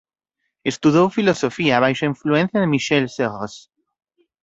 [0.71, 3.53] Estudou filosofía baixo a influencia de Michel Serres.